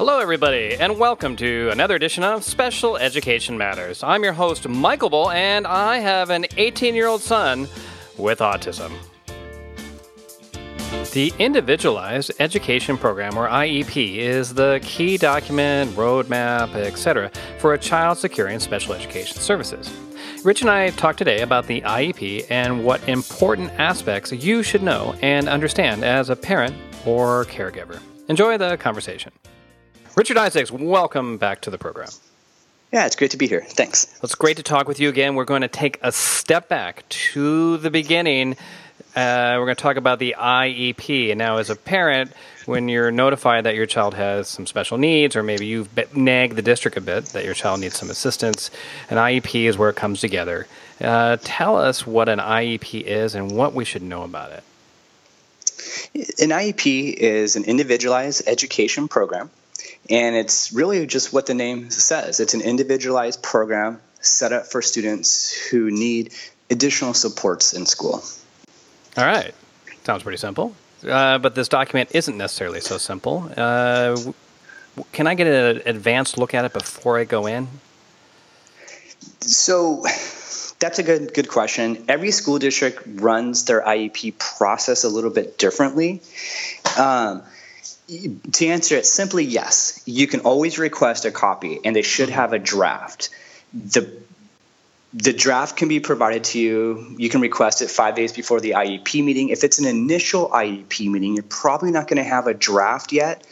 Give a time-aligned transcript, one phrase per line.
[0.00, 4.02] Hello, everybody, and welcome to another edition of Special Education Matters.
[4.02, 7.68] I'm your host, Michael Bull, and I have an 18 year old son
[8.16, 8.92] with autism.
[11.12, 18.16] The Individualized Education Program, or IEP, is the key document, roadmap, etc., for a child
[18.16, 19.94] securing special education services.
[20.42, 25.14] Rich and I talked today about the IEP and what important aspects you should know
[25.20, 26.74] and understand as a parent
[27.04, 28.00] or caregiver.
[28.28, 29.30] Enjoy the conversation.
[30.16, 32.08] Richard Isaacs, welcome back to the program.
[32.92, 33.62] Yeah, it's great to be here.
[33.62, 34.18] Thanks.
[34.24, 35.36] It's great to talk with you again.
[35.36, 38.56] We're going to take a step back to the beginning.
[39.14, 41.30] Uh, we're going to talk about the IEP.
[41.30, 42.32] And now, as a parent,
[42.66, 46.62] when you're notified that your child has some special needs, or maybe you've nagged the
[46.62, 48.72] district a bit that your child needs some assistance,
[49.10, 50.66] an IEP is where it comes together.
[51.00, 54.64] Uh, tell us what an IEP is and what we should know about it.
[56.40, 59.50] An IEP is an individualized education program
[60.10, 64.82] and it's really just what the name says it's an individualized program set up for
[64.82, 66.34] students who need
[66.70, 68.22] additional supports in school.
[69.16, 69.54] All right.
[70.04, 70.74] Sounds pretty simple.
[71.06, 73.50] Uh, but this document isn't necessarily so simple.
[73.56, 74.16] Uh,
[75.12, 77.68] can I get an advanced look at it before I go in?
[79.40, 80.04] So
[80.78, 82.04] that's a good good question.
[82.08, 86.20] Every school district runs their IEP process a little bit differently.
[86.98, 87.42] Um,
[88.52, 90.02] to answer it simply, yes.
[90.06, 93.30] You can always request a copy, and they should have a draft.
[93.72, 94.10] the
[95.12, 97.14] The draft can be provided to you.
[97.18, 99.48] You can request it five days before the IEP meeting.
[99.48, 103.44] If it's an initial IEP meeting, you're probably not going to have a draft yet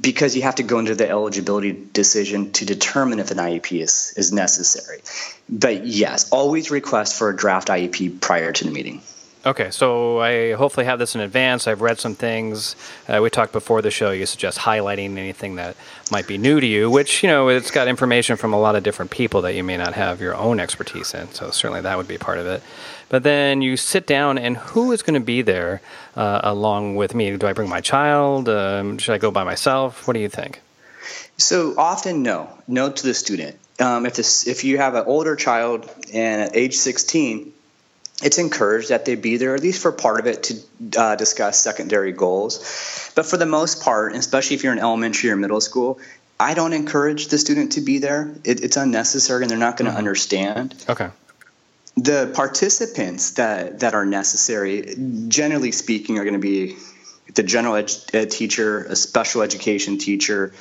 [0.00, 4.12] because you have to go into the eligibility decision to determine if an IEP is,
[4.16, 5.00] is necessary.
[5.48, 9.02] But yes, always request for a draft IEP prior to the meeting.
[9.48, 11.66] Okay, so I hopefully have this in advance.
[11.66, 12.76] I've read some things.
[13.08, 14.10] Uh, we talked before the show.
[14.10, 15.74] You suggest highlighting anything that
[16.10, 18.82] might be new to you, which, you know, it's got information from a lot of
[18.82, 21.32] different people that you may not have your own expertise in.
[21.32, 22.62] So certainly that would be part of it.
[23.08, 25.80] But then you sit down, and who is going to be there
[26.14, 27.34] uh, along with me?
[27.34, 28.50] Do I bring my child?
[28.50, 30.06] Um, should I go by myself?
[30.06, 30.60] What do you think?
[31.38, 32.50] So often, no.
[32.68, 33.56] No to the student.
[33.80, 37.54] Um, if, this, if you have an older child and at age 16,
[38.22, 41.58] it's encouraged that they be there at least for part of it to uh, discuss
[41.58, 43.12] secondary goals.
[43.14, 46.00] But for the most part, especially if you're in elementary or middle school,
[46.40, 48.34] I don't encourage the student to be there.
[48.44, 49.98] It, it's unnecessary, and they're not going to mm-hmm.
[49.98, 50.84] understand.
[50.88, 51.10] Okay.
[51.96, 54.94] The participants that that are necessary,
[55.26, 56.76] generally speaking, are going to be
[57.38, 60.52] the general ed, teacher, a special education teacher,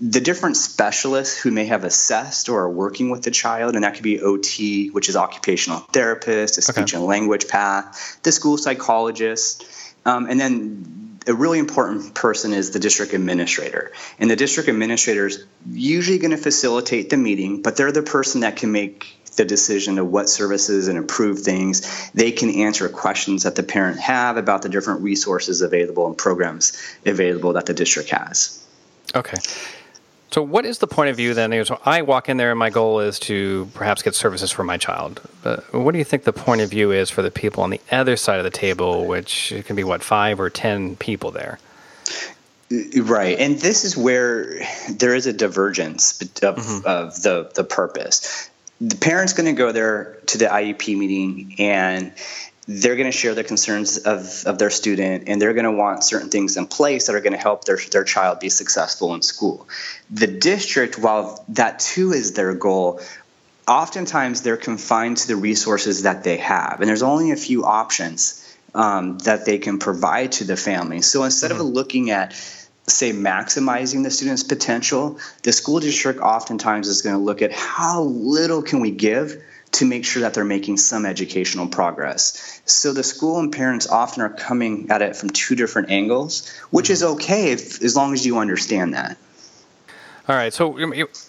[0.00, 3.94] the different specialists who may have assessed or are working with the child, and that
[3.94, 6.96] could be OT, which is occupational therapist, a speech okay.
[6.96, 9.64] and language path, the school psychologist,
[10.04, 13.92] um, and then a really important person is the district administrator.
[14.18, 18.40] And the district administrator is usually going to facilitate the meeting, but they're the person
[18.40, 19.06] that can make
[19.36, 22.10] the decision of what services and improve things.
[22.12, 26.76] They can answer questions that the parent have about the different resources available and programs
[27.04, 28.64] available that the district has.
[29.14, 29.36] Okay.
[30.30, 31.64] So, what is the point of view then?
[31.64, 34.76] So, I walk in there and my goal is to perhaps get services for my
[34.76, 35.20] child.
[35.42, 37.80] But what do you think the point of view is for the people on the
[37.92, 41.60] other side of the table, which can be what five or ten people there?
[42.96, 44.58] Right, and this is where
[44.90, 46.86] there is a divergence of, mm-hmm.
[46.86, 48.50] of the the purpose.
[48.80, 52.12] The parent's going to go there to the IEP meeting and
[52.66, 56.02] they're going to share the concerns of, of their student and they're going to want
[56.02, 59.22] certain things in place that are going to help their, their child be successful in
[59.22, 59.68] school.
[60.10, 63.00] The district, while that too is their goal,
[63.68, 66.80] oftentimes they're confined to the resources that they have.
[66.80, 68.40] And there's only a few options
[68.74, 71.02] um, that they can provide to the family.
[71.02, 71.60] So instead mm-hmm.
[71.60, 72.32] of looking at
[72.86, 78.02] say maximizing the student's potential, the school district oftentimes is going to look at how
[78.02, 82.60] little can we give to make sure that they're making some educational progress.
[82.64, 86.90] So the school and parents often are coming at it from two different angles, which
[86.90, 87.14] is mm-hmm.
[87.14, 89.16] okay if, as long as you understand that.
[90.26, 90.78] All right, so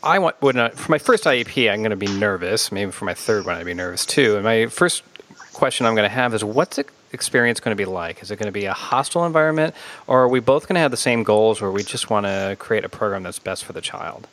[0.04, 2.72] I want would not, for my first IEP, I'm going to be nervous.
[2.72, 4.36] Maybe for my third one, I'd be nervous too.
[4.36, 5.04] And my first
[5.52, 6.86] question I'm going to have is, what's the
[7.16, 8.22] experience going to be like?
[8.22, 9.74] Is it going to be a hostile environment,
[10.06, 12.56] or are we both going to have the same goals, where we just want to
[12.60, 14.28] create a program that's best for the child?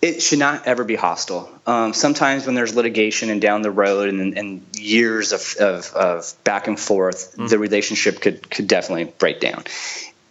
[0.00, 1.50] it should not ever be hostile.
[1.66, 6.34] Um, sometimes when there's litigation and down the road and, and years of, of, of,
[6.44, 7.46] back and forth, mm-hmm.
[7.48, 9.64] the relationship could, could definitely break down.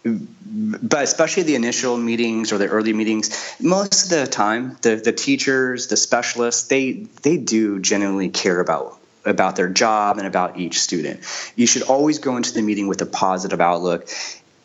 [0.04, 5.12] But especially the initial meetings or the early meetings, most of the time, the, the
[5.12, 8.97] teachers, the specialists, they they do genuinely care about
[9.30, 11.20] about their job and about each student.
[11.56, 14.08] You should always go into the meeting with a positive outlook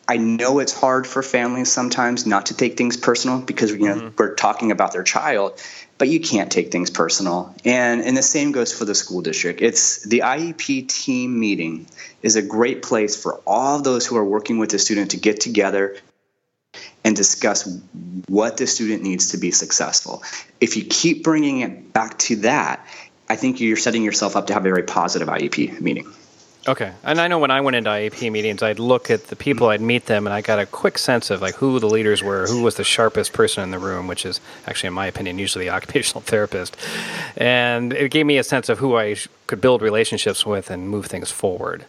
[0.06, 3.94] I know it's hard for families sometimes not to take things personal because you know
[3.96, 4.16] mm-hmm.
[4.18, 5.60] we're talking about their child,
[5.96, 7.54] but you can't take things personal.
[7.64, 9.62] And and the same goes for the school district.
[9.62, 11.86] It's the IEP team meeting
[12.22, 15.40] is a great place for all those who are working with the student to get
[15.40, 15.96] together
[17.02, 17.66] and discuss
[18.28, 20.22] what the student needs to be successful.
[20.60, 22.86] If you keep bringing it back to that,
[23.28, 26.12] I think you're setting yourself up to have a very positive IEP meeting.
[26.66, 29.68] Okay, and I know when I went into IEP meetings, I'd look at the people,
[29.68, 32.46] I'd meet them, and I got a quick sense of like who the leaders were,
[32.46, 35.66] who was the sharpest person in the room, which is actually, in my opinion, usually
[35.66, 36.74] the occupational therapist,
[37.36, 39.16] and it gave me a sense of who I
[39.46, 41.84] could build relationships with and move things forward.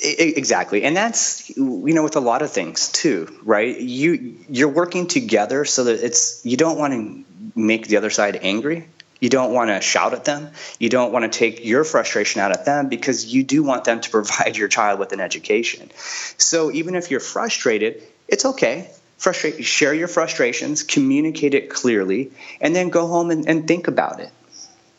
[0.00, 3.78] Exactly, and that's you know with a lot of things too, right?
[3.78, 7.24] You you're working together so that it's you don't want to
[7.58, 8.88] make the other side angry
[9.20, 10.50] you don't want to shout at them.
[10.78, 14.00] You don't want to take your frustration out at them because you do want them
[14.00, 15.90] to provide your child with an education.
[15.96, 18.90] So even if you're frustrated, it's okay.
[19.16, 22.30] Frustrate, share your frustrations, communicate it clearly,
[22.60, 24.30] and then go home and, and think about it.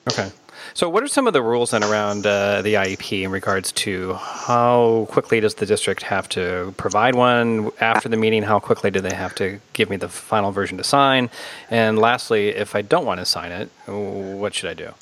[0.10, 0.30] Okay.
[0.74, 4.14] So, what are some of the rules then around uh, the IEP in regards to
[4.14, 8.44] how quickly does the district have to provide one after the meeting?
[8.44, 11.30] How quickly do they have to give me the final version to sign?
[11.70, 14.94] And lastly, if I don't want to sign it, what should I do?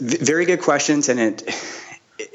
[0.00, 1.42] Very good questions, and it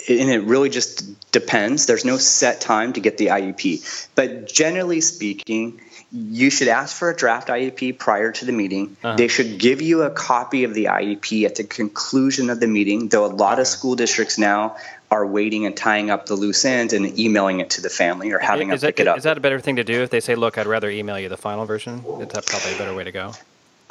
[0.10, 1.86] and it really just depends.
[1.86, 5.82] There's no set time to get the IEP, but generally speaking
[6.14, 8.96] you should ask for a draft IEP prior to the meeting.
[9.04, 9.16] Uh-huh.
[9.16, 13.08] They should give you a copy of the IEP at the conclusion of the meeting,
[13.08, 13.62] though a lot okay.
[13.62, 14.78] of school districts now
[15.10, 18.38] are waiting and tying up the loose ends and emailing it to the family or
[18.40, 19.18] having is them that, pick it up.
[19.18, 21.30] Is that a better thing to do if they say, look, I'd rather email you
[21.30, 22.04] the final version?
[22.20, 23.34] Is that probably a better way to go?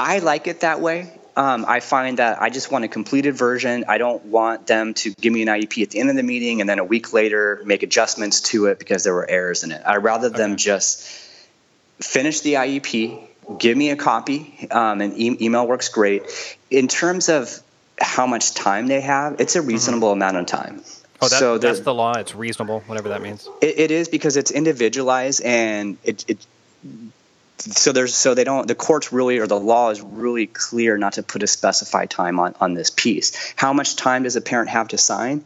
[0.03, 1.13] I like it that way.
[1.37, 3.85] Um, I find that I just want a completed version.
[3.89, 6.61] I don't want them to give me an IEP at the end of the meeting
[6.61, 9.81] and then a week later make adjustments to it because there were errors in it.
[9.87, 10.37] I'd rather okay.
[10.37, 11.03] them just
[12.01, 13.21] finish the IEP,
[13.59, 16.25] give me a copy, um, and e- email works great.
[16.69, 17.63] In terms of
[17.99, 19.69] how much time they have, it's a mm-hmm.
[19.69, 20.23] reasonable mm-hmm.
[20.23, 20.83] amount of time.
[21.21, 22.15] Oh, that, so that's the law.
[22.15, 23.49] It's reasonable, whatever that means.
[23.61, 26.47] It, it is because it's individualized and it, it
[27.59, 31.15] so there's so they don't the courts really or the law is really clear not
[31.15, 34.69] to put a specified time on on this piece how much time does a parent
[34.69, 35.45] have to sign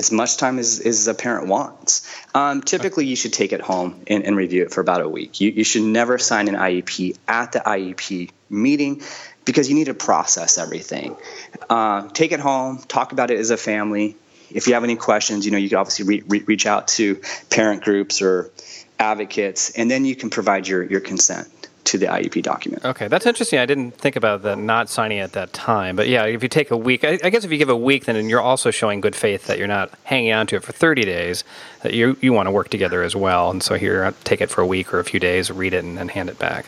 [0.00, 2.10] as much time as, as a parent wants.
[2.34, 5.42] Um, typically, you should take it home and, and, review it for about a week.
[5.42, 9.02] You, you should never sign an IEP at the IEP meeting
[9.44, 11.16] because you need to process everything.
[11.68, 14.16] Uh, take it home, talk about it as a family.
[14.50, 17.20] If you have any questions, you know you can obviously re- re- reach out to
[17.50, 18.50] parent groups or
[19.00, 21.48] advocates, and then you can provide your, your consent
[21.84, 22.84] to the IEP document.
[22.84, 23.58] Okay, that's interesting.
[23.58, 26.70] I didn't think about the not signing at that time, but yeah, if you take
[26.70, 29.16] a week, I, I, guess if you give a week, then you're also showing good
[29.16, 31.42] faith that you're not hanging on to it for 30 days.
[31.82, 34.60] That you you want to work together as well, and so here, take it for
[34.60, 36.66] a week or a few days, read it, and then hand it back.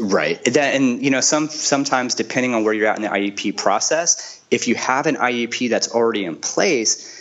[0.00, 3.56] Right, that, and you know, some sometimes depending on where you're at in the IEP
[3.56, 7.17] process, if you have an IEP that's already in place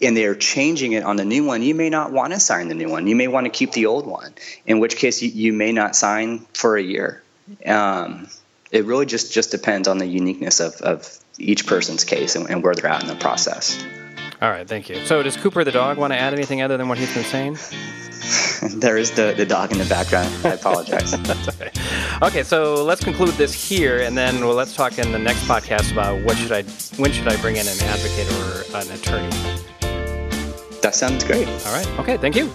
[0.00, 2.74] and they're changing it on the new one, you may not want to sign the
[2.74, 3.06] new one.
[3.06, 4.34] You may want to keep the old one,
[4.66, 7.22] in which case you, you may not sign for a year.
[7.66, 8.28] Um,
[8.70, 12.62] it really just, just depends on the uniqueness of, of each person's case and, and
[12.62, 13.84] where they're at in the process.
[14.40, 15.04] All right, thank you.
[15.06, 17.58] So, does Cooper the dog want to add anything other than what he's been saying?
[18.80, 20.32] there is the, the dog in the background.
[20.44, 21.14] I apologize.
[22.22, 22.42] okay.
[22.42, 26.20] so let's conclude this here, and then well, let's talk in the next podcast about
[26.22, 26.62] what should I,
[26.96, 29.30] when should I bring in an advocate or an attorney.
[30.82, 31.48] That sounds great.
[31.48, 31.86] All right.
[31.98, 32.16] Okay.
[32.16, 32.52] Thank you.